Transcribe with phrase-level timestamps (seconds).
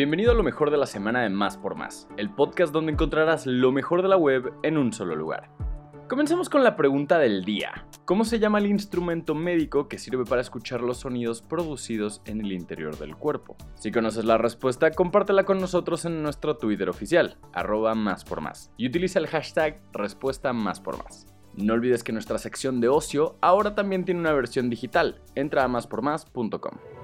[0.00, 3.44] Bienvenido a lo mejor de la semana de Más por Más, el podcast donde encontrarás
[3.44, 5.50] lo mejor de la web en un solo lugar.
[6.08, 7.86] Comencemos con la pregunta del día.
[8.06, 12.52] ¿Cómo se llama el instrumento médico que sirve para escuchar los sonidos producidos en el
[12.52, 13.58] interior del cuerpo?
[13.74, 18.72] Si conoces la respuesta, compártela con nosotros en nuestro Twitter oficial, arroba más por más,
[18.78, 21.26] y utiliza el hashtag respuesta más por más.
[21.52, 25.20] No olvides que nuestra sección de ocio ahora también tiene una versión digital.
[25.34, 26.99] Entra a máspormás.com.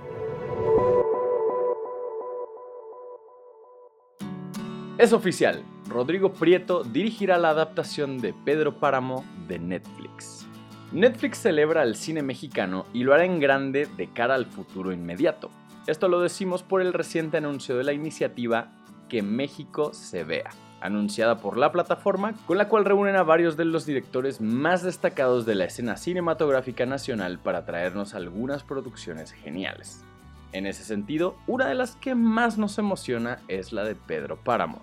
[4.99, 10.47] Es oficial, Rodrigo Prieto dirigirá la adaptación de Pedro Páramo de Netflix.
[10.91, 15.51] Netflix celebra el cine mexicano y lo hará en grande de cara al futuro inmediato.
[15.87, 18.73] Esto lo decimos por el reciente anuncio de la iniciativa
[19.11, 20.49] Que México se vea,
[20.81, 25.45] anunciada por la plataforma con la cual reúnen a varios de los directores más destacados
[25.45, 30.07] de la escena cinematográfica nacional para traernos algunas producciones geniales.
[30.57, 34.83] En ese sentido, una de las que más nos emociona es la de Pedro Páramo.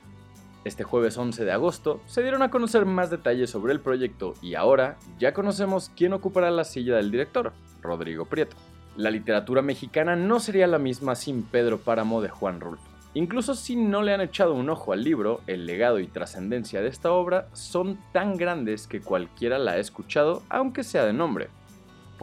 [0.66, 4.54] Este jueves 11 de agosto se dieron a conocer más detalles sobre el proyecto y
[4.54, 8.56] ahora ya conocemos quién ocupará la silla del director, Rodrigo Prieto.
[8.98, 12.88] La literatura mexicana no sería la misma sin Pedro Páramo de Juan Rulfo.
[13.16, 16.90] Incluso si no le han echado un ojo al libro, el legado y trascendencia de
[16.90, 21.50] esta obra son tan grandes que cualquiera la ha escuchado, aunque sea de nombre.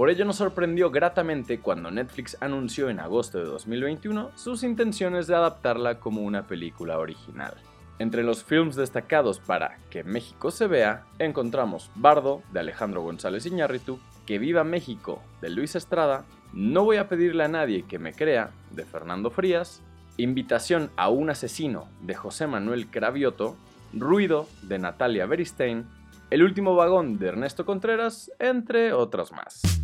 [0.01, 5.35] Por ello nos sorprendió gratamente cuando Netflix anunció en agosto de 2021 sus intenciones de
[5.35, 7.53] adaptarla como una película original.
[7.99, 14.01] Entre los films destacados para Que México se vea, encontramos Bardo, de Alejandro González Iñárritu,
[14.25, 18.53] Que viva México, de Luis Estrada, No voy a pedirle a nadie que me crea,
[18.71, 19.83] de Fernando Frías,
[20.17, 23.55] Invitación a un asesino, de José Manuel Cravioto,
[23.93, 25.85] Ruido, de Natalia Beristain,
[26.31, 29.80] El último vagón, de Ernesto Contreras, entre otros más.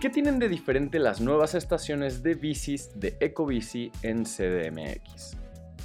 [0.00, 5.36] ¿Qué tienen de diferente las nuevas estaciones de bicis de Ecobici en CDMX?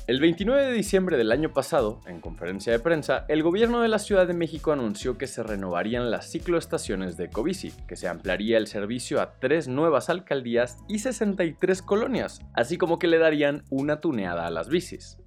[0.06, 3.98] El 29 de diciembre del año pasado, en conferencia de prensa, el gobierno de la
[3.98, 8.68] Ciudad de México anunció que se renovarían las cicloestaciones de Ecobici, que se ampliaría el
[8.68, 14.46] servicio a tres nuevas alcaldías y 63 colonias, así como que le darían una tuneada
[14.46, 15.18] a las bicis.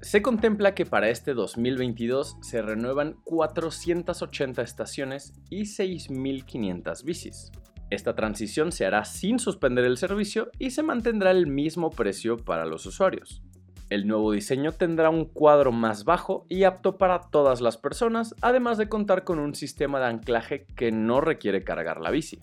[0.00, 7.52] Se contempla que para este 2022 se renuevan 480 estaciones y 6.500 bicis.
[7.92, 12.64] Esta transición se hará sin suspender el servicio y se mantendrá el mismo precio para
[12.64, 13.42] los usuarios.
[13.90, 18.78] El nuevo diseño tendrá un cuadro más bajo y apto para todas las personas, además
[18.78, 22.40] de contar con un sistema de anclaje que no requiere cargar la bici.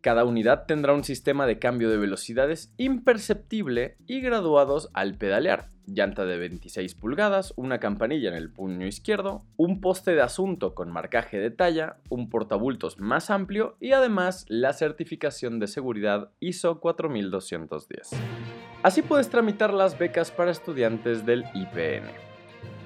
[0.00, 6.24] Cada unidad tendrá un sistema de cambio de velocidades imperceptible y graduados al pedalear, llanta
[6.24, 11.38] de 26 pulgadas, una campanilla en el puño izquierdo, un poste de asunto con marcaje
[11.38, 18.10] de talla, un portabultos más amplio y además la certificación de seguridad ISO 4210.
[18.84, 22.27] Así puedes tramitar las becas para estudiantes del IPN.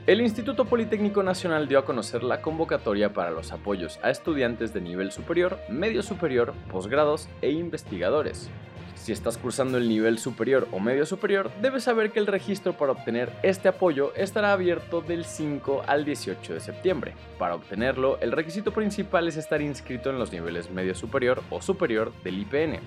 [0.05, 4.81] El Instituto Politécnico Nacional dio a conocer la convocatoria para los apoyos a estudiantes de
[4.81, 8.51] nivel superior, medio superior, posgrados e investigadores.
[8.97, 12.91] Si estás cursando el nivel superior o medio superior, debes saber que el registro para
[12.91, 17.15] obtener este apoyo estará abierto del 5 al 18 de septiembre.
[17.39, 22.13] Para obtenerlo, el requisito principal es estar inscrito en los niveles medio superior o superior
[22.25, 22.81] del IPN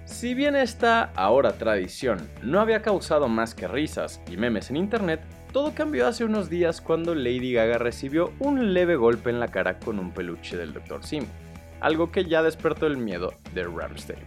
[0.06, 5.22] Si bien esta ahora tradición no había causado más que risas y memes en internet,
[5.52, 9.80] todo cambió hace unos días cuando Lady Gaga recibió un leve golpe en la cara
[9.80, 11.04] con un peluche del Dr.
[11.04, 11.26] Sim,
[11.82, 14.20] algo que ya despertó el miedo de Ramstein.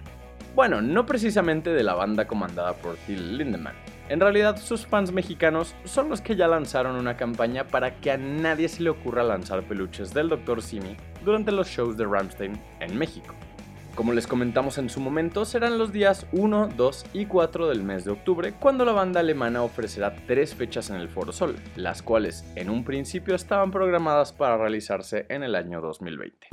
[0.56, 3.76] Bueno, no precisamente de la banda comandada por Till Lindemann.
[4.08, 8.16] En realidad, sus fans mexicanos son los que ya lanzaron una campaña para que a
[8.16, 10.60] nadie se le ocurra lanzar peluches del Dr.
[10.60, 13.34] Simi durante los shows de Ramstein en México.
[13.98, 18.04] Como les comentamos en su momento, serán los días 1, 2 y 4 del mes
[18.04, 22.44] de octubre, cuando la banda alemana ofrecerá tres fechas en el Foro Sol, las cuales
[22.54, 26.46] en un principio estaban programadas para realizarse en el año 2020.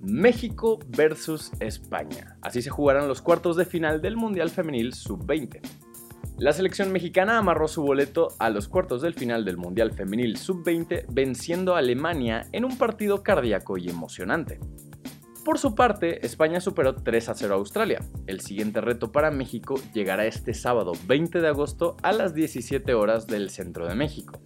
[0.00, 2.38] México versus España.
[2.40, 5.60] Así se jugarán los cuartos de final del Mundial Femenil Sub-20.
[6.38, 11.04] La selección mexicana amarró su boleto a los cuartos del final del Mundial Femenil Sub-20
[11.10, 14.60] venciendo a Alemania en un partido cardíaco y emocionante.
[15.44, 18.00] Por su parte, España superó 3 a 0 a Australia.
[18.26, 23.26] El siguiente reto para México llegará este sábado 20 de agosto a las 17 horas
[23.26, 24.40] del centro de México.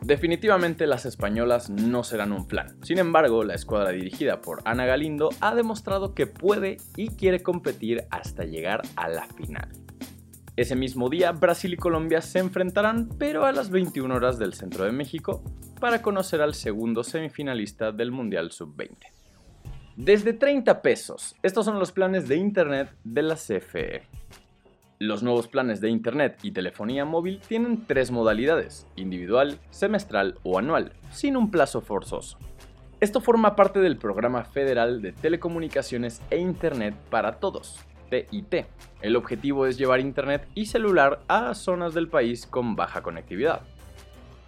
[0.00, 2.78] Definitivamente las españolas no serán un plan.
[2.82, 8.04] Sin embargo, la escuadra dirigida por Ana Galindo ha demostrado que puede y quiere competir
[8.10, 9.68] hasta llegar a la final.
[10.56, 14.84] Ese mismo día, Brasil y Colombia se enfrentarán, pero a las 21 horas del centro
[14.84, 15.44] de México,
[15.80, 19.19] para conocer al segundo semifinalista del Mundial Sub-20.
[20.02, 24.00] Desde 30 pesos, estos son los planes de Internet de la CFE.
[24.98, 30.94] Los nuevos planes de Internet y telefonía móvil tienen tres modalidades, individual, semestral o anual,
[31.10, 32.38] sin un plazo forzoso.
[33.00, 38.64] Esto forma parte del Programa Federal de Telecomunicaciones e Internet para Todos, TIT.
[39.02, 43.60] El objetivo es llevar Internet y celular a zonas del país con baja conectividad.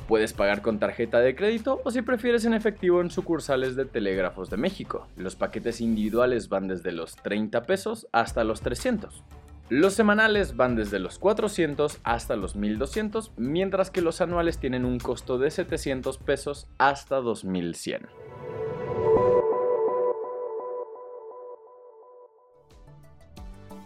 [0.09, 4.51] Puedes pagar con tarjeta de crédito o si prefieres en efectivo en sucursales de Telégrafos
[4.51, 5.07] de México.
[5.17, 9.23] Los paquetes individuales van desde los 30 pesos hasta los 300.
[9.69, 14.99] Los semanales van desde los 400 hasta los 1200, mientras que los anuales tienen un
[14.99, 18.22] costo de 700 pesos hasta 2100.